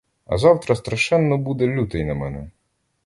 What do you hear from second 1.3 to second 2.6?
буде лютий на мене!